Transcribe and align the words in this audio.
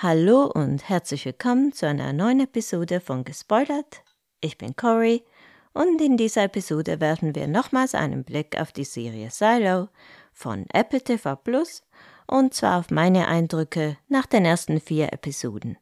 Hallo 0.00 0.44
und 0.44 0.88
herzlich 0.88 1.24
willkommen 1.24 1.72
zu 1.72 1.84
einer 1.88 2.12
neuen 2.12 2.38
Episode 2.38 3.00
von 3.00 3.24
Gespoilert. 3.24 4.04
Ich 4.40 4.56
bin 4.56 4.76
Cory 4.76 5.24
und 5.72 6.00
in 6.00 6.16
dieser 6.16 6.44
Episode 6.44 7.00
werfen 7.00 7.34
wir 7.34 7.48
nochmals 7.48 7.96
einen 7.96 8.22
Blick 8.22 8.60
auf 8.60 8.70
die 8.70 8.84
Serie 8.84 9.28
Silo 9.32 9.88
von 10.32 10.66
Apple 10.72 11.00
TV 11.00 11.34
Plus 11.34 11.82
und 12.28 12.54
zwar 12.54 12.78
auf 12.78 12.92
meine 12.92 13.26
Eindrücke 13.26 13.96
nach 14.06 14.26
den 14.26 14.44
ersten 14.44 14.80
vier 14.80 15.12
Episoden. 15.12 15.78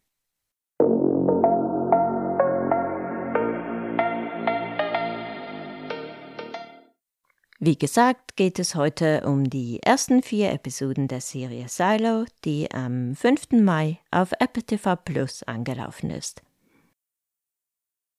Wie 7.66 7.76
gesagt, 7.76 8.36
geht 8.36 8.60
es 8.60 8.76
heute 8.76 9.22
um 9.26 9.50
die 9.50 9.82
ersten 9.82 10.22
vier 10.22 10.52
Episoden 10.52 11.08
der 11.08 11.20
Serie 11.20 11.66
Silo, 11.66 12.24
die 12.44 12.70
am 12.70 13.16
5. 13.16 13.60
Mai 13.60 13.98
auf 14.12 14.30
Apple 14.38 14.62
TV 14.62 14.94
Plus 14.94 15.42
angelaufen 15.42 16.10
ist. 16.10 16.42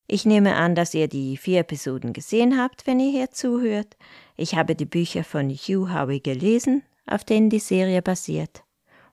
Ich 0.05 0.25
nehme 0.25 0.57
an, 0.57 0.75
dass 0.75 0.93
ihr 0.93 1.07
die 1.07 1.37
vier 1.37 1.61
Episoden 1.61 2.11
gesehen 2.11 2.59
habt, 2.59 2.85
wenn 2.87 2.99
ihr 2.99 3.09
hier 3.09 3.31
zuhört. 3.31 3.95
Ich 4.35 4.55
habe 4.55 4.75
die 4.75 4.83
Bücher 4.83 5.23
von 5.23 5.49
Hugh 5.49 5.93
Howey 5.93 6.19
gelesen, 6.19 6.83
auf 7.05 7.23
denen 7.23 7.49
die 7.49 7.59
Serie 7.59 8.01
basiert, 8.01 8.65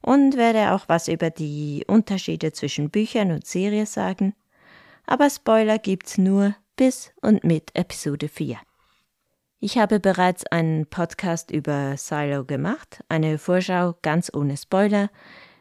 und 0.02 0.36
werde 0.36 0.72
auch 0.72 0.88
was 0.88 1.06
über 1.06 1.30
die 1.30 1.84
Unterschiede 1.86 2.50
zwischen 2.50 2.90
Büchern 2.90 3.30
und 3.30 3.46
Serie 3.46 3.86
sagen. 3.86 4.34
Aber 5.06 5.30
Spoiler 5.30 5.78
gibt's 5.78 6.18
nur 6.18 6.56
bis 6.74 7.12
und 7.22 7.44
mit 7.44 7.70
Episode 7.76 8.26
4. 8.26 8.58
Ich 9.64 9.78
habe 9.78 9.98
bereits 9.98 10.44
einen 10.48 10.84
Podcast 10.84 11.50
über 11.50 11.96
Silo 11.96 12.44
gemacht, 12.44 13.02
eine 13.08 13.38
Vorschau 13.38 13.94
ganz 14.02 14.30
ohne 14.34 14.58
Spoiler. 14.58 15.08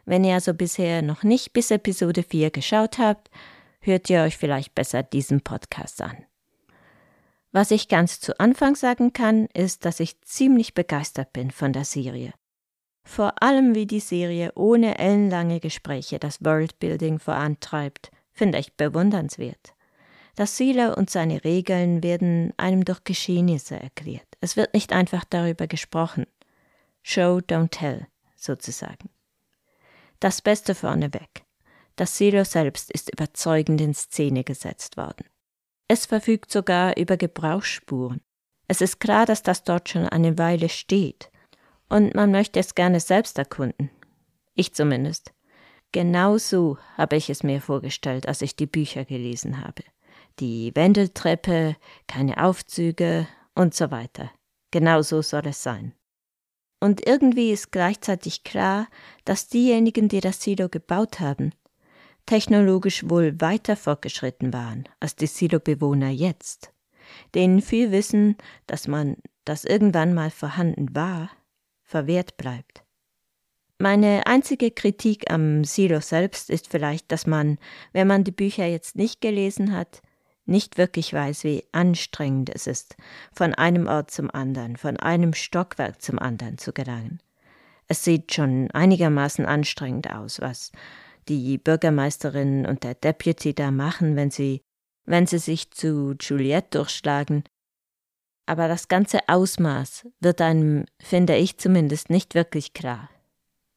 Wenn 0.04 0.26
ihr 0.26 0.34
also 0.34 0.54
bisher 0.54 1.02
noch 1.02 1.24
nicht 1.24 1.54
bis 1.54 1.72
Episode 1.72 2.22
4 2.22 2.52
geschaut 2.52 2.98
habt, 2.98 3.32
hört 3.80 4.10
ihr 4.10 4.24
euch 4.24 4.36
vielleicht 4.36 4.76
besser 4.76 5.04
diesen 5.04 5.40
Podcast 5.40 6.02
an. 6.02 6.18
Was 7.54 7.72
ich 7.72 7.88
ganz 7.88 8.20
zu 8.20 8.38
Anfang 8.42 8.76
sagen 8.76 9.14
kann, 9.14 9.45
ist, 9.54 9.86
dass 9.86 10.02
ich 10.02 10.20
ziemlich 10.20 10.73
begeistert 10.73 11.32
bin 11.32 11.50
von 11.50 11.72
der 11.72 11.86
Serie. 11.86 12.34
Vor 13.06 13.42
allem 13.42 13.73
wie 13.73 13.86
die 13.86 14.02
Serie 14.02 14.52
ohne 14.56 15.00
ellenlange 15.00 15.62
Gespräche 15.62 16.20
das 16.20 16.44
Worldbuilding 16.44 17.20
vorantreibt, 17.20 18.12
finde 18.34 18.58
ich 18.58 18.76
bewundernswert. 18.76 19.73
Das 20.36 20.58
Silo 20.58 20.95
und 20.95 21.12
seine 21.12 21.44
Regeln 21.44 22.02
werden 22.02 22.53
einem 22.58 22.86
durch 22.86 23.03
Geschehnisse 23.03 23.80
erklärt. 23.80 24.28
Es 24.42 24.58
wird 24.58 24.73
nicht 24.73 24.92
einfach 24.92 25.26
darüber 25.26 25.67
gesprochen. 25.67 26.26
Show, 27.03 27.38
don't 27.38 27.70
tell, 27.70 28.08
sozusagen. 28.36 29.09
Das 30.20 30.42
Beste 30.42 30.73
vorneweg. 30.73 31.44
Das 31.95 32.17
Silo 32.17 32.44
selbst 32.45 32.89
ist 32.89 33.11
überzeugend 33.11 33.80
in 33.80 33.94
Szene 33.94 34.44
gesetzt 34.44 34.98
worden. 34.98 35.26
Es 35.88 36.08
verfügt 36.08 36.52
sogar 36.52 36.98
über 36.98 37.17
Gebrauchsspuren. 37.17 38.22
Es 38.67 38.81
ist 38.81 39.00
klar, 39.00 39.28
dass 39.28 39.44
das 39.44 39.64
dort 39.64 39.89
schon 39.89 40.08
eine 40.09 40.39
Weile 40.39 40.70
steht. 40.70 41.30
Und 41.89 42.16
man 42.16 42.31
möchte 42.31 42.59
es 42.59 42.73
gerne 42.73 43.00
selbst 43.00 43.38
erkunden. 43.38 43.92
Ich 44.56 44.73
zumindest. 44.73 45.31
Genau 45.92 46.39
so 46.39 46.80
habe 46.98 47.17
ich 47.17 47.30
es 47.30 47.44
mir 47.44 47.61
vorgestellt, 47.61 48.28
als 48.28 48.42
ich 48.42 48.56
die 48.56 48.66
Bücher 48.66 49.06
gelesen 49.06 49.64
habe 49.64 49.84
die 50.39 50.72
Wendeltreppe, 50.76 51.76
keine 52.08 52.44
Aufzüge 52.44 53.28
und 53.56 53.73
so 53.73 53.92
weiter. 53.92 54.31
Genau 54.72 55.02
so 55.02 55.22
soll 55.22 55.48
es 55.48 55.62
sein. 55.62 55.94
Und 56.80 57.06
irgendwie 57.08 57.52
ist 57.52 57.72
gleichzeitig 57.72 58.44
klar, 58.44 58.88
dass 59.23 59.48
diejenigen, 59.48 60.09
die 60.09 60.20
das 60.20 60.42
Silo 60.42 60.67
gebaut 60.67 61.20
haben, 61.20 61.54
technologisch 62.26 63.09
wohl 63.09 63.39
weiter 63.39 63.76
fortgeschritten 63.76 64.54
waren 64.54 64.89
als 65.00 65.16
die 65.16 65.28
Silo-Bewohner 65.28 66.09
jetzt, 66.09 66.73
denen 67.36 67.61
viel 67.61 67.92
Wissen, 67.92 68.36
dass 68.67 68.88
man, 68.88 69.17
das 69.45 69.64
irgendwann 69.64 70.14
mal 70.14 70.30
vorhanden 70.30 70.95
war, 70.95 71.30
verwehrt 71.83 72.38
bleibt. 72.38 72.83
Meine 73.80 74.26
einzige 74.27 74.71
Kritik 74.71 75.30
am 75.30 75.64
Silo 75.64 76.00
selbst 76.00 76.50
ist 76.50 76.70
vielleicht, 76.70 77.11
dass 77.11 77.27
man, 77.27 77.58
wenn 77.92 78.08
man 78.08 78.23
die 78.23 78.32
Bücher 78.32 78.65
jetzt 78.65 78.95
nicht 78.95 79.20
gelesen 79.20 79.76
hat, 79.76 80.02
nicht 80.45 80.77
wirklich 80.77 81.14
weiß, 81.14 81.43
wie 81.43 81.64
anstrengend 81.71 82.49
es 82.54 82.67
ist, 82.67 82.95
von 83.33 83.54
einem 83.54 83.87
Ort 83.87 84.11
zum 84.11 84.30
anderen, 84.30 84.77
von 84.77 84.98
einem 84.98 85.33
Stockwerk 85.33 86.02
zum 86.02 86.20
anderen 86.20 86.58
zu 86.58 86.73
gelangen. 86.73 87.20
Es 87.87 88.04
sieht 88.04 88.33
schon 88.33 88.71
einigermaßen 88.71 89.45
anstrengend 89.45 90.11
aus, 90.11 90.42
was 90.42 90.71
die 91.27 91.58
Bürgermeisterin 91.58 92.65
und 92.65 92.83
der 92.83 92.95
Deputy 92.95 93.53
da 93.53 93.71
machen, 93.71 94.15
wenn 94.15 94.32
sie, 94.32 94.61
wenn 95.05 95.27
sie 95.27 95.37
sich 95.37 95.71
zu 95.71 96.15
Juliette 96.20 96.77
durchschlagen. 96.77 97.43
Aber 98.45 98.67
das 98.67 98.89
ganze 98.89 99.20
Ausmaß 99.27 100.08
wird 100.20 100.42
einem, 100.42 100.86
finde 101.02 101.37
ich 101.37 101.58
zumindest, 101.58 102.09
nicht 102.09 102.36
wirklich 102.36 102.73
klar. 102.73 103.09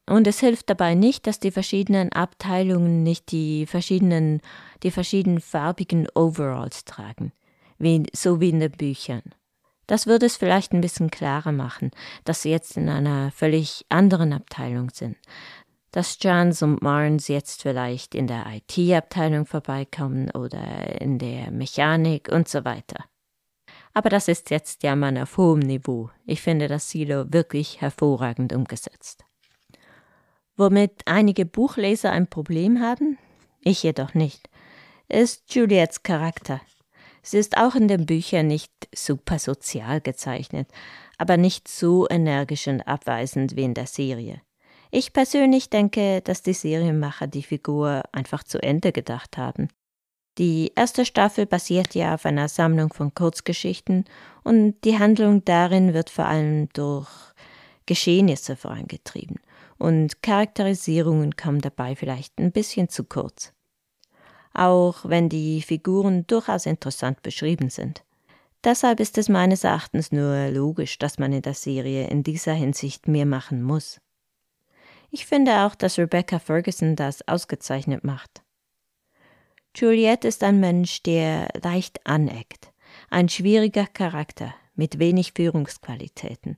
Und 0.09 0.25
es 0.25 0.39
hilft 0.39 0.69
dabei 0.69 0.95
nicht, 0.95 1.27
dass 1.27 1.39
die 1.39 1.51
verschiedenen 1.51 2.11
Abteilungen 2.13 3.03
nicht 3.03 3.31
die 3.31 3.65
verschiedenen, 3.65 4.41
die 4.83 4.91
verschiedenen 4.91 5.41
farbigen 5.41 6.07
Overalls 6.15 6.85
tragen, 6.85 7.33
wie, 7.77 8.03
so 8.13 8.39
wie 8.39 8.49
in 8.49 8.61
den 8.61 8.71
Büchern. 8.71 9.23
Das 9.85 10.07
würde 10.07 10.25
es 10.25 10.37
vielleicht 10.37 10.73
ein 10.73 10.81
bisschen 10.81 11.11
klarer 11.11 11.51
machen, 11.51 11.91
dass 12.23 12.41
sie 12.41 12.51
jetzt 12.51 12.77
in 12.77 12.89
einer 12.89 13.31
völlig 13.31 13.85
anderen 13.89 14.33
Abteilung 14.33 14.89
sind. 14.91 15.17
Dass 15.91 16.17
Jans 16.21 16.61
und 16.61 16.81
Marnes 16.81 17.27
jetzt 17.27 17.61
vielleicht 17.61 18.15
in 18.15 18.27
der 18.27 18.45
IT-Abteilung 18.47 19.45
vorbeikommen 19.45 20.29
oder 20.31 21.01
in 21.01 21.19
der 21.19 21.51
Mechanik 21.51 22.29
und 22.29 22.47
so 22.47 22.65
weiter. 22.65 23.05
Aber 23.93 24.09
das 24.09 24.27
ist 24.27 24.51
jetzt 24.51 24.83
ja 24.83 24.95
mal 24.95 25.17
auf 25.17 25.37
hohem 25.37 25.59
Niveau. 25.59 26.11
Ich 26.25 26.41
finde 26.41 26.67
das 26.67 26.89
Silo 26.89 27.25
wirklich 27.31 27.81
hervorragend 27.81 28.53
umgesetzt. 28.53 29.26
Womit 30.59 31.03
einige 31.05 31.45
Buchleser 31.45 32.11
ein 32.11 32.25
Problem 32.25 32.81
haben, 32.81 33.19
ich 33.61 33.83
jedoch 33.83 34.15
nicht, 34.15 34.49
ist 35.07 35.53
Juliettes 35.53 36.01
Charakter. 36.01 36.59
Sie 37.21 37.37
ist 37.37 37.57
auch 37.57 37.75
in 37.75 37.87
den 37.87 38.07
Büchern 38.07 38.47
nicht 38.47 38.71
super 38.93 39.37
sozial 39.37 40.01
gezeichnet, 40.01 40.67
aber 41.19 41.37
nicht 41.37 41.67
so 41.67 42.07
energisch 42.09 42.67
und 42.67 42.81
abweisend 42.81 43.55
wie 43.55 43.65
in 43.65 43.75
der 43.75 43.85
Serie. 43.85 44.41
Ich 44.89 45.13
persönlich 45.13 45.69
denke, 45.69 46.21
dass 46.21 46.41
die 46.41 46.53
Serienmacher 46.53 47.27
die 47.27 47.43
Figur 47.43 48.01
einfach 48.11 48.43
zu 48.43 48.57
Ende 48.63 48.91
gedacht 48.91 49.37
haben. 49.37 49.67
Die 50.39 50.71
erste 50.75 51.05
Staffel 51.05 51.45
basiert 51.45 51.93
ja 51.93 52.15
auf 52.15 52.25
einer 52.25 52.47
Sammlung 52.47 52.91
von 52.91 53.13
Kurzgeschichten 53.13 54.05
und 54.43 54.83
die 54.85 54.97
Handlung 54.97 55.45
darin 55.45 55.93
wird 55.93 56.09
vor 56.09 56.25
allem 56.25 56.69
durch 56.69 57.09
Geschehnisse 57.85 58.55
vorangetrieben 58.55 59.39
und 59.77 60.21
Charakterisierungen 60.21 61.35
kommen 61.35 61.61
dabei 61.61 61.95
vielleicht 61.95 62.37
ein 62.39 62.51
bisschen 62.51 62.89
zu 62.89 63.03
kurz. 63.03 63.53
Auch 64.53 65.05
wenn 65.05 65.29
die 65.29 65.61
Figuren 65.61 66.25
durchaus 66.27 66.65
interessant 66.65 67.21
beschrieben 67.21 67.69
sind. 67.69 68.03
Deshalb 68.63 68.99
ist 68.99 69.17
es 69.17 69.29
meines 69.29 69.63
Erachtens 69.63 70.11
nur 70.11 70.49
logisch, 70.49 70.97
dass 70.97 71.19
man 71.19 71.31
in 71.31 71.41
der 71.41 71.53
Serie 71.53 72.07
in 72.07 72.23
dieser 72.23 72.53
Hinsicht 72.53 73.07
mehr 73.07 73.25
machen 73.25 73.61
muss. 73.61 74.01
Ich 75.09 75.25
finde 75.25 75.61
auch, 75.61 75.75
dass 75.75 75.97
Rebecca 75.97 76.39
Ferguson 76.39 76.95
das 76.95 77.27
ausgezeichnet 77.27 78.03
macht. 78.03 78.43
Juliette 79.75 80.27
ist 80.27 80.43
ein 80.43 80.59
Mensch, 80.59 81.03
der 81.03 81.49
leicht 81.61 82.05
aneckt, 82.05 82.73
ein 83.09 83.29
schwieriger 83.29 83.85
Charakter 83.85 84.55
mit 84.73 84.97
wenig 84.97 85.33
Führungsqualitäten. 85.35 86.57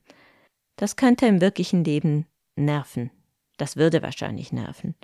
Das 0.78 0.96
könnte 0.96 1.26
im 1.28 1.42
wirklichen 1.42 1.84
Leben 1.84 2.26
nerven. 2.60 3.12
Das 3.60 3.76
würde 3.76 4.02
wahrscheinlich 4.02 4.54
nerven. 4.54 4.96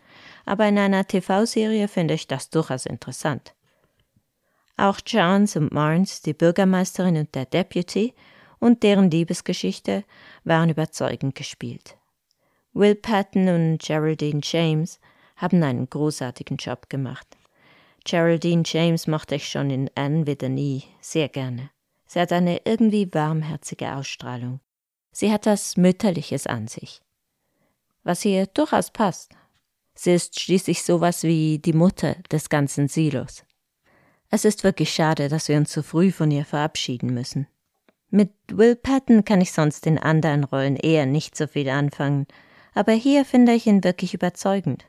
Aber 0.45 0.67
in 0.67 0.79
einer 0.79 1.05
TV-Serie 1.05 1.87
finde 1.89 2.13
ich 2.13 2.25
das 2.25 2.49
durchaus 2.49 2.85
interessant. 2.85 3.53
Auch 4.77 5.01
Chance 5.01 5.59
und 5.59 5.73
Marnes, 5.73 6.21
die 6.21 6.33
Bürgermeisterin 6.33 7.17
und 7.17 7.35
der 7.35 7.45
Deputy, 7.45 8.13
und 8.59 8.81
deren 8.81 9.11
Liebesgeschichte 9.11 10.05
waren 10.45 10.69
überzeugend 10.69 11.35
gespielt. 11.35 11.97
Will 12.73 12.95
Patton 12.95 13.49
und 13.49 13.79
Geraldine 13.79 14.39
James 14.41 14.99
haben 15.35 15.61
einen 15.61 15.89
großartigen 15.89 16.55
Job 16.57 16.89
gemacht. 16.89 17.27
Geraldine 18.05 18.63
James 18.65 19.07
mochte 19.07 19.35
ich 19.35 19.49
schon 19.49 19.69
in 19.69 19.91
Anne 19.95 20.27
wieder 20.27 20.47
nie 20.47 20.83
sehr 21.01 21.27
gerne. 21.27 21.69
Sie 22.07 22.19
hat 22.19 22.31
eine 22.31 22.61
irgendwie 22.63 23.13
warmherzige 23.13 23.95
Ausstrahlung. 23.95 24.61
Sie 25.11 25.31
hat 25.31 25.45
was 25.45 25.75
Mütterliches 25.75 26.47
an 26.47 26.67
sich 26.67 27.01
was 28.05 28.21
hier 28.21 28.45
durchaus 28.45 28.91
passt. 28.91 29.33
Sie 29.95 30.13
ist 30.13 30.39
schließlich 30.39 30.83
sowas 30.83 31.23
wie 31.23 31.59
die 31.59 31.73
Mutter 31.73 32.15
des 32.31 32.49
ganzen 32.49 32.87
Silos. 32.87 33.43
Es 34.29 34.45
ist 34.45 34.63
wirklich 34.63 34.93
schade, 34.93 35.29
dass 35.29 35.49
wir 35.49 35.57
uns 35.57 35.71
so 35.71 35.81
früh 35.81 36.11
von 36.11 36.31
ihr 36.31 36.45
verabschieden 36.45 37.13
müssen. 37.13 37.47
Mit 38.09 38.31
Will 38.51 38.75
Patton 38.75 39.25
kann 39.25 39.41
ich 39.41 39.51
sonst 39.51 39.87
in 39.87 39.97
anderen 39.97 40.43
Rollen 40.43 40.75
eher 40.75 41.05
nicht 41.05 41.35
so 41.35 41.47
viel 41.47 41.69
anfangen, 41.69 42.27
aber 42.73 42.91
hier 42.91 43.25
finde 43.25 43.53
ich 43.53 43.67
ihn 43.67 43.83
wirklich 43.83 44.13
überzeugend. 44.13 44.85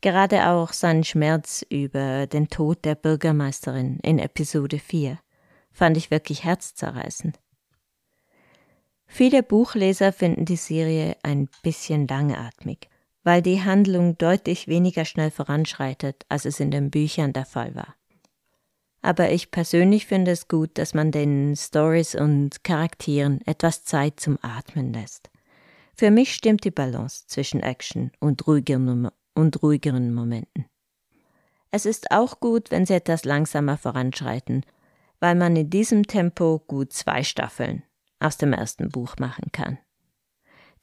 Gerade 0.00 0.48
auch 0.48 0.72
sein 0.72 1.04
Schmerz 1.04 1.64
über 1.68 2.26
den 2.26 2.48
Tod 2.48 2.84
der 2.84 2.94
Bürgermeisterin 2.94 3.98
in 4.02 4.18
Episode 4.18 4.78
4 4.78 5.18
fand 5.72 5.96
ich 5.96 6.10
wirklich 6.10 6.44
herzzerreißend. 6.44 7.38
Viele 9.06 9.42
Buchleser 9.42 10.12
finden 10.12 10.44
die 10.44 10.56
Serie 10.56 11.16
ein 11.22 11.48
bisschen 11.62 12.06
langatmig, 12.06 12.88
weil 13.22 13.40
die 13.40 13.62
Handlung 13.62 14.18
deutlich 14.18 14.68
weniger 14.68 15.04
schnell 15.04 15.30
voranschreitet, 15.30 16.26
als 16.28 16.44
es 16.44 16.60
in 16.60 16.70
den 16.70 16.90
Büchern 16.90 17.32
der 17.32 17.46
Fall 17.46 17.74
war. 17.74 17.94
Aber 19.02 19.30
ich 19.30 19.50
persönlich 19.50 20.06
finde 20.06 20.32
es 20.32 20.48
gut, 20.48 20.78
dass 20.78 20.92
man 20.92 21.12
den 21.12 21.54
Stories 21.56 22.14
und 22.14 22.64
Charakteren 22.64 23.40
etwas 23.46 23.84
Zeit 23.84 24.18
zum 24.18 24.38
Atmen 24.42 24.92
lässt. 24.92 25.30
Für 25.94 26.10
mich 26.10 26.34
stimmt 26.34 26.64
die 26.64 26.70
Balance 26.70 27.24
zwischen 27.26 27.60
Action 27.60 28.10
und 28.20 28.46
ruhigeren, 28.46 29.08
und 29.34 29.62
ruhigeren 29.62 30.12
Momenten. 30.12 30.66
Es 31.70 31.86
ist 31.86 32.10
auch 32.10 32.40
gut, 32.40 32.70
wenn 32.70 32.84
sie 32.84 32.94
etwas 32.94 33.24
langsamer 33.24 33.78
voranschreiten, 33.78 34.62
weil 35.20 35.34
man 35.36 35.56
in 35.56 35.70
diesem 35.70 36.06
Tempo 36.06 36.62
gut 36.66 36.92
zwei 36.92 37.22
Staffeln 37.22 37.82
aus 38.20 38.36
dem 38.36 38.52
ersten 38.52 38.88
Buch 38.88 39.16
machen 39.18 39.50
kann. 39.52 39.78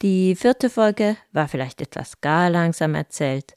Die 0.02 0.36
vierte 0.36 0.70
Folge 0.70 1.18
war 1.32 1.48
vielleicht 1.48 1.82
etwas 1.82 2.20
gar 2.22 2.50
langsam 2.50 2.96
erzählt, 2.96 3.56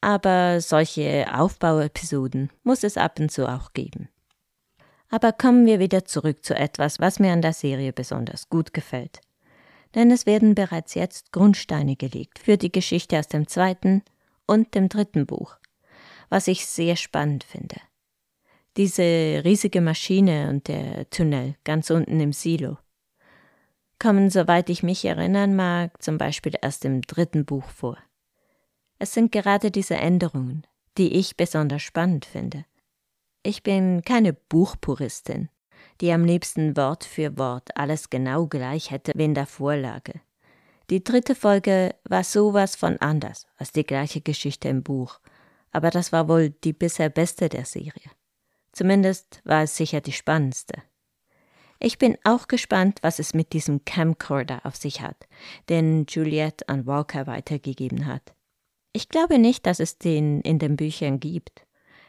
aber 0.00 0.60
solche 0.60 1.26
Aufbauepisoden 1.32 2.50
muss 2.62 2.82
es 2.82 2.98
ab 2.98 3.18
und 3.18 3.30
zu 3.30 3.48
auch 3.48 3.72
geben. 3.72 4.08
Aber 5.08 5.32
kommen 5.32 5.66
wir 5.66 5.78
wieder 5.78 6.04
zurück 6.04 6.44
zu 6.44 6.54
etwas, 6.54 6.98
was 6.98 7.18
mir 7.18 7.32
an 7.32 7.42
der 7.42 7.52
Serie 7.52 7.92
besonders 7.92 8.48
gut 8.48 8.74
gefällt. 8.74 9.20
Denn 9.94 10.10
es 10.10 10.26
werden 10.26 10.54
bereits 10.54 10.94
jetzt 10.94 11.32
Grundsteine 11.32 11.96
gelegt 11.96 12.38
für 12.38 12.56
die 12.56 12.72
Geschichte 12.72 13.18
aus 13.18 13.28
dem 13.28 13.46
zweiten 13.46 14.02
und 14.46 14.74
dem 14.74 14.88
dritten 14.88 15.26
Buch, 15.26 15.56
was 16.30 16.48
ich 16.48 16.66
sehr 16.66 16.96
spannend 16.96 17.44
finde. 17.44 17.76
Diese 18.78 19.42
riesige 19.44 19.82
Maschine 19.82 20.48
und 20.48 20.66
der 20.66 21.08
Tunnel 21.10 21.56
ganz 21.62 21.90
unten 21.90 22.20
im 22.20 22.32
Silo 22.32 22.78
kommen, 24.02 24.30
soweit 24.30 24.68
ich 24.68 24.82
mich 24.82 25.04
erinnern 25.04 25.54
mag, 25.54 26.02
zum 26.02 26.18
Beispiel 26.18 26.54
erst 26.60 26.84
im 26.84 27.02
dritten 27.02 27.44
Buch 27.44 27.68
vor. 27.68 27.96
Es 28.98 29.14
sind 29.14 29.30
gerade 29.30 29.70
diese 29.70 29.94
Änderungen, 29.94 30.66
die 30.98 31.14
ich 31.14 31.36
besonders 31.36 31.82
spannend 31.82 32.24
finde. 32.24 32.64
Ich 33.44 33.62
bin 33.62 34.02
keine 34.02 34.32
Buchpuristin, 34.32 35.48
die 36.00 36.12
am 36.12 36.24
liebsten 36.24 36.76
Wort 36.76 37.04
für 37.04 37.38
Wort 37.38 37.76
alles 37.76 38.10
genau 38.10 38.46
gleich 38.46 38.90
hätte 38.90 39.12
wie 39.14 39.24
in 39.24 39.34
der 39.34 39.46
Vorlage. 39.46 40.20
Die 40.90 41.04
dritte 41.04 41.36
Folge 41.36 41.94
war 42.04 42.24
sowas 42.24 42.74
von 42.74 42.98
anders 42.98 43.46
als 43.56 43.70
die 43.70 43.84
gleiche 43.84 44.20
Geschichte 44.20 44.68
im 44.68 44.82
Buch, 44.82 45.20
aber 45.70 45.90
das 45.90 46.12
war 46.12 46.28
wohl 46.28 46.50
die 46.50 46.72
bisher 46.72 47.08
beste 47.08 47.48
der 47.48 47.64
Serie. 47.64 48.10
Zumindest 48.72 49.40
war 49.44 49.62
es 49.62 49.76
sicher 49.76 50.00
die 50.00 50.12
spannendste. 50.12 50.82
Ich 51.84 51.98
bin 51.98 52.16
auch 52.22 52.46
gespannt, 52.46 53.00
was 53.02 53.18
es 53.18 53.34
mit 53.34 53.52
diesem 53.52 53.84
Camcorder 53.84 54.60
auf 54.62 54.76
sich 54.76 55.00
hat, 55.00 55.26
den 55.68 56.06
Juliette 56.08 56.68
an 56.68 56.86
Walker 56.86 57.26
weitergegeben 57.26 58.06
hat. 58.06 58.34
Ich 58.92 59.08
glaube 59.08 59.40
nicht, 59.40 59.66
dass 59.66 59.80
es 59.80 59.98
den 59.98 60.42
in 60.42 60.60
den 60.60 60.76
Büchern 60.76 61.18
gibt. 61.18 61.66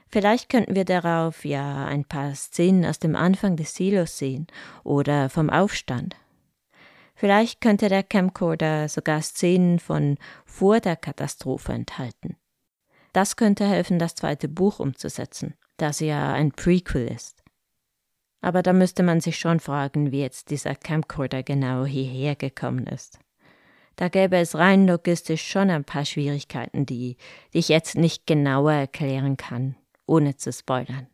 Vielleicht 0.10 0.50
könnten 0.50 0.76
wir 0.76 0.86
darauf 0.86 1.44
ja 1.44 1.88
ein 1.88 2.06
paar 2.06 2.36
Szenen 2.36 2.86
aus 2.86 3.00
dem 3.00 3.16
Anfang 3.16 3.56
des 3.56 3.74
Silos 3.74 4.20
sehen 4.20 4.46
oder 4.84 5.28
vom 5.32 5.50
Aufstand. 5.50 6.16
Vielleicht 7.16 7.60
könnte 7.60 7.90
der 7.90 8.04
Camcorder 8.04 8.88
sogar 8.90 9.24
Szenen 9.24 9.80
von 9.80 10.20
vor 10.46 10.82
der 10.82 10.98
Katastrophe 10.98 11.74
enthalten. 11.74 12.38
Das 13.12 13.38
könnte 13.38 13.68
helfen, 13.68 13.98
das 13.98 14.14
zweite 14.14 14.48
Buch 14.48 14.80
umzusetzen, 14.80 15.56
das 15.78 16.00
ja 16.00 16.32
ein 16.32 16.52
Prequel 16.52 17.08
ist. 17.08 17.43
Aber 18.44 18.62
da 18.62 18.74
müsste 18.74 19.04
man 19.04 19.22
sich 19.22 19.40
schon 19.40 19.62
fragen, 19.62 20.12
wie 20.12 20.20
jetzt 20.20 20.50
dieser 20.50 20.76
Camcorder 20.76 21.44
genau 21.44 21.86
hierher 21.86 22.36
gekommen 22.36 22.88
ist. 22.88 23.18
Da 23.96 24.10
gäbe 24.10 24.36
es 24.36 24.56
rein 24.56 24.86
logistisch 24.86 25.48
schon 25.48 25.70
ein 25.70 25.86
paar 25.86 26.04
Schwierigkeiten, 26.04 26.86
die, 26.86 27.16
die 27.54 27.60
ich 27.60 27.70
jetzt 27.70 27.96
nicht 27.96 28.28
genauer 28.28 28.74
erklären 28.74 29.38
kann, 29.38 29.78
ohne 30.06 30.36
zu 30.36 30.52
spoilern. 30.52 31.08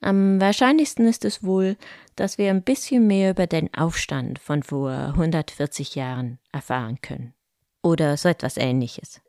Am 0.00 0.40
wahrscheinlichsten 0.40 1.08
ist 1.08 1.24
es 1.24 1.42
wohl, 1.42 1.76
dass 2.14 2.38
wir 2.38 2.50
ein 2.50 2.62
bisschen 2.62 3.08
mehr 3.08 3.32
über 3.32 3.48
den 3.48 3.74
Aufstand 3.74 4.38
von 4.38 4.62
vor 4.62 4.92
140 4.92 5.96
Jahren 5.96 6.38
erfahren 6.52 7.00
können. 7.02 7.34
Oder 7.82 8.16
so 8.16 8.28
etwas 8.28 8.56
ähnliches. 8.56 9.20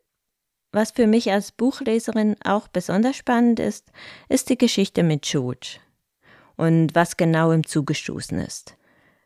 Was 0.72 0.92
für 0.92 1.08
mich 1.08 1.32
als 1.32 1.52
Buchleserin 1.52 2.36
auch 2.44 2.68
besonders 2.68 3.16
spannend 3.16 3.60
ist, 3.60 3.92
ist 4.28 4.50
die 4.50 4.58
Geschichte 4.58 5.02
mit 5.02 5.24
George, 5.24 5.80
und 6.60 6.94
was 6.94 7.16
genau 7.16 7.54
ihm 7.54 7.66
zugestoßen 7.66 8.38
ist, 8.40 8.76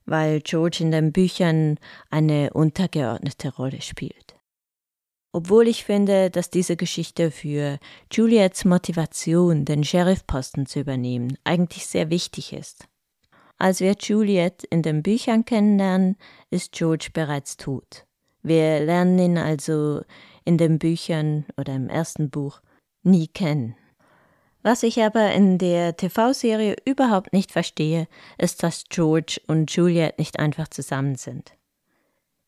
weil 0.05 0.39
George 0.41 0.77
in 0.81 0.91
den 0.91 1.11
Büchern 1.11 1.79
eine 2.11 2.53
untergeordnete 2.53 3.55
Rolle 3.55 3.81
spielt. 3.81 4.35
Obwohl 5.31 5.67
ich 5.67 5.83
finde, 5.83 6.29
dass 6.29 6.51
diese 6.51 6.75
Geschichte 6.77 7.31
für 7.31 7.79
Juliets 8.11 8.65
Motivation, 8.65 9.65
den 9.65 9.83
Sheriffposten 9.83 10.67
zu 10.67 10.81
übernehmen, 10.81 11.35
eigentlich 11.43 11.87
sehr 11.87 12.11
wichtig 12.11 12.53
ist. 12.53 12.85
Als 13.57 13.79
wir 13.79 13.95
Juliet 13.99 14.63
in 14.65 14.83
den 14.83 15.01
Büchern 15.01 15.43
kennenlernen, 15.43 16.17
ist 16.51 16.71
George 16.71 17.09
bereits 17.13 17.57
tot. 17.57 18.05
Wir 18.43 18.79
lernen 18.81 19.17
ihn 19.17 19.37
also 19.39 20.03
in 20.45 20.59
den 20.59 20.77
Büchern 20.77 21.45
oder 21.57 21.73
im 21.73 21.89
ersten 21.89 22.29
Buch 22.29 22.61
nie 23.01 23.27
kennen. 23.27 23.75
Was 24.63 24.81
ich 24.83 25.03
aber 25.03 25.33
in 25.33 25.57
der 25.57 25.97
TV-Serie 25.97 26.77
überhaupt 26.85 27.33
nicht 27.33 27.51
verstehe, 27.51 28.07
ist, 28.37 28.63
dass 28.63 28.85
George 28.89 29.41
und 29.47 29.69
Juliet 29.75 30.17
nicht 30.17 30.39
einfach 30.39 30.69
zusammen 30.69 31.15
sind. 31.15 31.51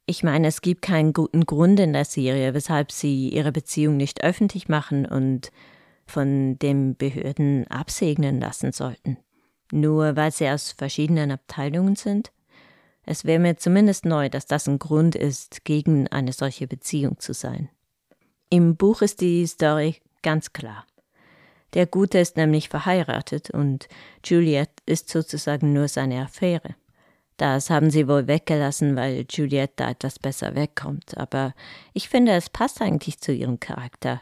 Ich 0.06 0.23
meine, 0.23 0.47
es 0.47 0.62
gibt 0.62 0.81
keinen 0.81 1.12
guten 1.12 1.45
Grund 1.45 1.77
in 1.79 1.91
der 1.91 2.06
Serie, 2.06 2.53
weshalb 2.53 2.94
sie 2.94 3.29
ihre 3.29 3.51
Beziehung 3.51 3.97
nicht 3.97 4.23
öffentlich 4.23 4.69
machen 4.69 5.06
und 5.06 5.51
von 6.06 6.57
den 6.59 6.95
Behörden 6.95 7.67
absegnen 7.67 8.39
lassen 8.39 8.71
sollten. 8.71 9.17
Nur 9.71 10.15
weil 10.15 10.31
sie 10.31 10.47
aus 10.47 10.71
verschiedenen 10.71 11.31
Abteilungen 11.31 11.97
sind? 11.97 12.31
Es 13.03 13.25
wäre 13.25 13.39
mir 13.39 13.57
zumindest 13.57 14.06
neu, 14.06 14.29
dass 14.29 14.45
das 14.45 14.67
ein 14.67 14.79
Grund 14.79 15.15
ist, 15.15 15.65
gegen 15.65 16.07
eine 16.07 16.31
solche 16.31 16.67
Beziehung 16.67 17.19
zu 17.19 17.33
sein. 17.33 17.69
Im 18.50 18.77
Buch 18.77 19.01
ist 19.01 19.19
die 19.19 19.45
Story 19.45 19.97
ganz 20.21 20.53
klar. 20.53 20.86
Der 21.75 21.86
Gute 21.86 22.20
ist 22.20 22.38
nämlich 22.38 22.70
verheiratet 22.70 23.51
und 23.51 23.88
Juliet 24.24 24.70
ist 24.86 25.10
sozusagen 25.10 25.74
nur 25.74 25.88
seine 25.88 26.22
Affäre. 26.22 26.75
Das 27.38 27.70
haben 27.70 27.91
sie 27.91 28.08
wohl 28.08 28.27
weggelassen, 28.27 28.96
weil 28.96 29.25
Juliet 29.29 29.72
da 29.75 29.89
etwas 29.89 30.17
besser 30.17 30.55
wegkommt, 30.55 31.17
aber 31.17 31.53
ich 31.94 32.08
finde, 32.08 32.32
es 32.32 32.50
passt 32.50 32.82
eigentlich 32.82 33.20
zu 33.20 33.34
ihrem 33.34 33.60
Charakter, 33.60 34.22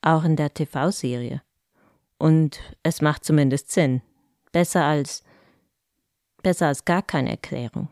auch 0.00 0.24
in 0.24 0.36
der 0.36 0.52
TV-Serie. 0.52 1.42
Und 2.16 2.58
es 2.82 3.02
macht 3.02 3.24
zumindest 3.24 3.70
Sinn. 3.70 4.00
Besser 4.50 4.84
als 4.84 5.22
besser 6.42 6.68
als 6.68 6.84
gar 6.84 7.02
keine 7.02 7.30
Erklärung. 7.30 7.88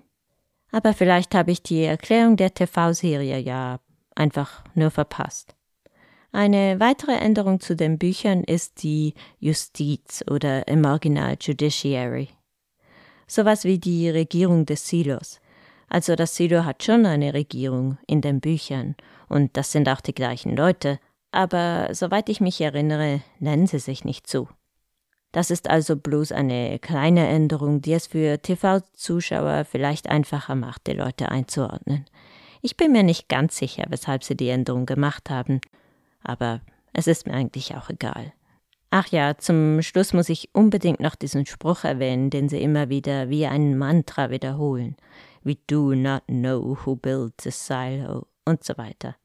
Aber 0.70 0.94
vielleicht 0.94 1.34
habe 1.34 1.50
ich 1.50 1.62
die 1.62 1.82
Erklärung 1.84 2.36
der 2.36 2.54
TV-Serie 2.54 3.38
ja 3.38 3.80
einfach 4.14 4.64
nur 4.74 4.90
verpasst. 4.90 5.54
Eine 6.34 6.80
weitere 6.80 7.12
Änderung 7.12 7.60
zu 7.60 7.76
den 7.76 7.98
Büchern 7.98 8.42
ist 8.42 8.82
die 8.82 9.12
Justiz 9.38 10.24
oder 10.30 10.66
im 10.66 10.82
Original 10.86 11.36
Judiciary. 11.38 12.30
Sowas 13.26 13.64
wie 13.64 13.78
die 13.78 14.08
Regierung 14.08 14.64
des 14.64 14.88
Silos. 14.88 15.40
Also 15.90 16.16
das 16.16 16.34
Silo 16.34 16.64
hat 16.64 16.82
schon 16.82 17.04
eine 17.04 17.34
Regierung 17.34 17.98
in 18.06 18.22
den 18.22 18.40
Büchern 18.40 18.96
und 19.28 19.58
das 19.58 19.72
sind 19.72 19.90
auch 19.90 20.00
die 20.00 20.14
gleichen 20.14 20.56
Leute, 20.56 20.98
aber 21.32 21.90
soweit 21.92 22.30
ich 22.30 22.40
mich 22.40 22.62
erinnere, 22.62 23.20
nennen 23.38 23.66
sie 23.66 23.78
sich 23.78 24.02
nicht 24.06 24.26
so. 24.26 24.48
Das 25.32 25.50
ist 25.50 25.68
also 25.68 25.96
bloß 25.96 26.32
eine 26.32 26.78
kleine 26.78 27.28
Änderung, 27.28 27.82
die 27.82 27.92
es 27.92 28.06
für 28.06 28.40
TV-Zuschauer 28.40 29.66
vielleicht 29.66 30.08
einfacher 30.08 30.54
macht, 30.54 30.86
die 30.86 30.92
Leute 30.92 31.30
einzuordnen. 31.30 32.06
Ich 32.62 32.78
bin 32.78 32.92
mir 32.92 33.02
nicht 33.02 33.28
ganz 33.28 33.58
sicher, 33.58 33.84
weshalb 33.90 34.24
sie 34.24 34.36
die 34.36 34.48
Änderung 34.48 34.86
gemacht 34.86 35.28
haben, 35.28 35.60
aber 36.24 36.60
es 36.92 37.06
ist 37.06 37.26
mir 37.26 37.34
eigentlich 37.34 37.74
auch 37.74 37.90
egal. 37.90 38.32
Ach 38.90 39.06
ja, 39.08 39.38
zum 39.38 39.80
Schluss 39.80 40.12
muss 40.12 40.28
ich 40.28 40.50
unbedingt 40.52 41.00
noch 41.00 41.14
diesen 41.14 41.46
Spruch 41.46 41.84
erwähnen, 41.84 42.28
den 42.28 42.50
sie 42.50 42.60
immer 42.60 42.90
wieder 42.90 43.30
wie 43.30 43.46
ein 43.46 43.78
Mantra 43.78 44.30
wiederholen. 44.30 44.96
We 45.42 45.56
do 45.66 45.94
not 45.94 46.24
know 46.26 46.76
who 46.84 46.96
built 46.96 47.40
the 47.40 47.50
silo 47.50 48.26
und 48.44 48.62
so 48.64 48.76
weiter. 48.76 49.16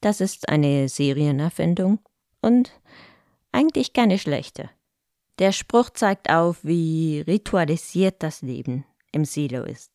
Das 0.00 0.20
ist 0.20 0.48
eine 0.48 0.88
Serienerfindung 0.88 1.98
und 2.40 2.72
eigentlich 3.52 3.92
keine 3.92 4.18
schlechte. 4.18 4.70
Der 5.40 5.52
Spruch 5.52 5.90
zeigt 5.90 6.30
auf, 6.30 6.58
wie 6.62 7.24
ritualisiert 7.26 8.22
das 8.22 8.42
Leben 8.42 8.84
im 9.10 9.24
Silo 9.24 9.64
ist. 9.64 9.90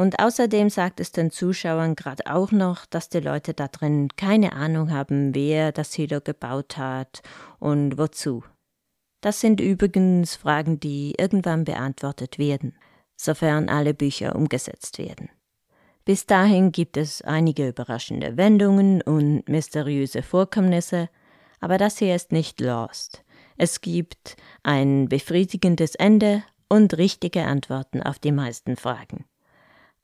Und 0.00 0.18
außerdem 0.18 0.70
sagt 0.70 0.98
es 0.98 1.12
den 1.12 1.30
Zuschauern 1.30 1.94
gerade 1.94 2.24
auch 2.24 2.52
noch, 2.52 2.86
dass 2.86 3.10
die 3.10 3.20
Leute 3.20 3.52
da 3.52 3.68
drin 3.68 4.08
keine 4.16 4.54
Ahnung 4.54 4.90
haben, 4.90 5.34
wer 5.34 5.72
das 5.72 5.92
Silo 5.92 6.22
gebaut 6.22 6.78
hat 6.78 7.20
und 7.58 7.98
wozu. 7.98 8.42
Das 9.20 9.42
sind 9.42 9.60
übrigens 9.60 10.36
Fragen, 10.36 10.80
die 10.80 11.12
irgendwann 11.18 11.64
beantwortet 11.64 12.38
werden, 12.38 12.78
sofern 13.14 13.68
alle 13.68 13.92
Bücher 13.92 14.36
umgesetzt 14.36 14.96
werden. 14.96 15.28
Bis 16.06 16.24
dahin 16.24 16.72
gibt 16.72 16.96
es 16.96 17.20
einige 17.20 17.68
überraschende 17.68 18.38
Wendungen 18.38 19.02
und 19.02 19.46
mysteriöse 19.50 20.22
Vorkommnisse, 20.22 21.10
aber 21.60 21.76
das 21.76 21.98
hier 21.98 22.16
ist 22.16 22.32
nicht 22.32 22.58
Lost. 22.62 23.22
Es 23.58 23.82
gibt 23.82 24.38
ein 24.62 25.10
befriedigendes 25.10 25.94
Ende 25.94 26.42
und 26.70 26.96
richtige 26.96 27.44
Antworten 27.44 28.02
auf 28.02 28.18
die 28.18 28.32
meisten 28.32 28.76
Fragen. 28.76 29.26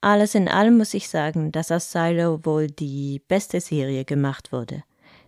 Alles 0.07 0.37
in 0.37 0.47
allem 0.47 0.77
muss 0.77 0.95
ich 0.95 1.09
sagen, 1.09 1.51
dass 1.51 1.73
aus 1.73 1.91
Silo 1.91 2.39
wohl 2.45 2.69
die 2.69 3.21
beste 3.27 3.61
Serie 3.61 4.05
gemacht 4.05 4.53
wurde, 4.53 4.85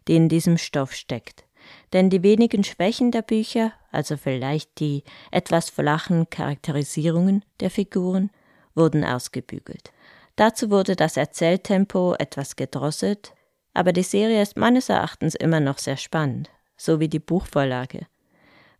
die 0.06 0.14
in 0.14 0.28
diesem 0.28 0.56
Stoff 0.56 0.92
steckt. 0.92 1.46
Denn 1.92 2.10
die 2.10 2.22
wenigen 2.22 2.62
Schwächen 2.62 3.10
der 3.10 3.22
Bücher, 3.22 3.72
also 3.90 4.16
vielleicht 4.16 4.78
die 4.78 5.02
etwas 5.32 5.68
flachen 5.68 6.30
Charakterisierungen 6.30 7.44
der 7.58 7.70
Figuren, 7.70 8.30
wurden 8.76 9.04
ausgebügelt. 9.04 9.90
Dazu 10.36 10.70
wurde 10.70 10.94
das 10.94 11.16
Erzähltempo 11.16 12.14
etwas 12.16 12.54
gedrosselt, 12.54 13.34
aber 13.74 13.92
die 13.92 14.04
Serie 14.04 14.40
ist 14.40 14.56
meines 14.56 14.90
Erachtens 14.90 15.34
immer 15.34 15.58
noch 15.58 15.78
sehr 15.78 15.96
spannend, 15.96 16.50
so 16.76 17.00
wie 17.00 17.08
die 17.08 17.18
Buchvorlage. 17.18 18.06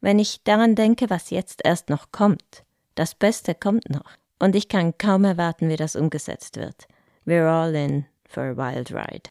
Wenn 0.01 0.21
ich 0.21 0.45
daran 0.45 0.77
denke, 0.77 1.11
was 1.11 1.31
jetzt 1.31 1.63
erst 1.65 1.91
noch 1.91 2.13
kommt, 2.13 2.63
das 2.95 3.17
Beste 3.17 3.57
kommt 3.57 3.91
noch. 3.91 4.17
Und 4.39 4.55
ich 4.55 4.69
kann 4.69 4.97
kaum 4.99 5.25
erwarten, 5.25 5.69
wie 5.69 5.77
das 5.77 5.97
umgesetzt 5.97 6.57
wird. 6.57 6.87
We're 7.27 7.49
all 7.49 7.75
in 7.75 8.07
for 8.29 8.45
a 8.45 8.57
wild 8.57 8.93
ride. 8.93 9.29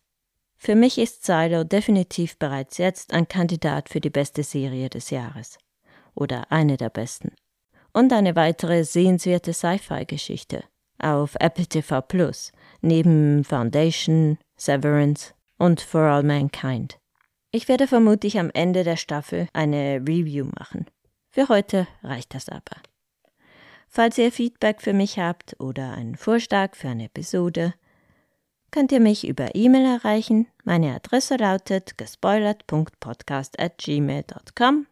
Für 0.58 0.76
mich 0.76 0.98
ist 0.98 1.24
Silo 1.24 1.64
definitiv 1.64 2.38
bereits 2.38 2.78
jetzt 2.78 3.14
ein 3.14 3.28
Kandidat 3.28 3.90
für 3.90 4.02
die 4.02 4.10
beste 4.10 4.44
Serie 4.44 4.90
des 4.90 5.12
Jahres. 5.12 5.58
Oder 6.16 6.52
eine 6.52 6.78
der 6.78 6.90
besten. 6.90 7.32
Und 7.94 8.12
eine 8.12 8.36
weitere 8.36 8.84
sehenswerte 8.84 9.54
Sci-Fi-Geschichte 9.54 10.64
auf 11.00 11.36
Apple 11.40 11.68
TV 11.68 12.02
Plus, 12.02 12.52
neben 12.82 13.44
Foundation, 13.44 14.38
Severance 14.58 15.34
und 15.58 15.82
For 15.82 16.02
All 16.02 16.24
Mankind. 16.24 16.98
Ich 17.52 17.68
werde 17.68 17.88
vermutlich 17.88 18.40
am 18.40 18.50
Ende 18.54 18.84
der 18.84 18.98
Staffel 18.98 19.48
eine 19.54 20.02
Review 20.02 20.50
machen. 20.60 20.86
Für 21.32 21.50
heute 21.50 21.88
reicht 22.04 22.34
das 22.34 22.50
aber. 22.50 22.82
Falls 23.88 24.18
ihr 24.18 24.32
Feedback 24.32 24.82
für 24.82 24.94
mich 24.94 25.20
habt 25.20 25.56
oder 25.60 25.94
einen 25.94 26.16
Vorschlag 26.16 26.76
für 26.76 26.90
eine 26.90 27.06
Episode, 27.06 27.76
könnt 28.72 28.92
ihr 28.92 29.00
mich 29.00 29.26
über 29.28 29.56
E-Mail 29.56 29.86
erreichen. 29.86 30.48
Meine 30.64 30.94
Adresse 30.94 31.38
lautet 31.38 31.98
gespoilert.podcast@gmail.com. 31.98 34.88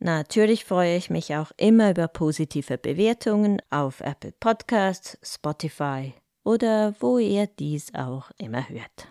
Natürlich 0.00 0.64
freue 0.64 0.96
ich 0.96 1.10
mich 1.10 1.36
auch 1.36 1.52
immer 1.58 1.90
über 1.90 2.08
positive 2.08 2.78
Bewertungen 2.78 3.60
auf 3.68 4.00
Apple 4.00 4.32
Podcasts, 4.40 5.18
Spotify 5.22 6.14
oder 6.42 6.94
wo 7.00 7.18
ihr 7.18 7.46
dies 7.46 7.94
auch 7.94 8.30
immer 8.38 8.66
hört. 8.68 9.08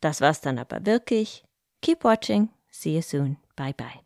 Das 0.00 0.20
war's 0.20 0.42
dann 0.42 0.58
aber 0.58 0.84
wirklich. 0.84 1.44
Keep 1.80 2.04
watching. 2.04 2.50
See 2.70 2.96
you 2.96 3.02
soon. 3.02 3.38
Bye 3.56 3.72
bye. 3.72 4.01